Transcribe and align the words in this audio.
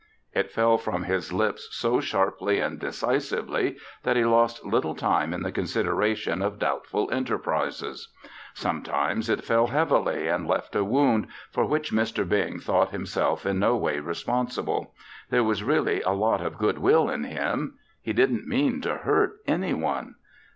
It 0.33 0.49
fell 0.49 0.79
from 0.79 1.03
his 1.03 1.31
lips 1.31 1.67
so 1.73 1.99
sharply 2.01 2.59
and 2.59 2.79
decisively 2.79 3.77
that 4.01 4.15
he 4.15 4.25
lost 4.25 4.65
little 4.65 4.95
time 4.95 5.31
in 5.31 5.43
the 5.43 5.51
consideration 5.51 6.41
of 6.41 6.57
doubtful 6.57 7.07
enterprises. 7.11 8.11
Sometimes 8.55 9.29
it 9.29 9.43
fell 9.43 9.67
heavily 9.67 10.27
and 10.27 10.47
left 10.47 10.75
a 10.75 10.83
wound, 10.83 11.27
for 11.51 11.65
which 11.65 11.91
Mr. 11.93 12.27
Bing 12.27 12.57
thought 12.57 12.89
himself 12.89 13.45
in 13.45 13.59
no 13.59 13.77
way 13.77 13.99
responsible. 13.99 14.95
There 15.29 15.43
was 15.43 15.63
really 15.63 16.01
a 16.01 16.13
lot 16.13 16.41
of 16.41 16.57
good 16.57 16.79
will 16.79 17.07
in 17.07 17.25
him. 17.25 17.77
He 18.01 18.11
didn't 18.11 18.47
mean 18.47 18.81
to 18.81 18.95
hurt 19.03 19.33
any 19.45 19.75
one. 19.75 20.15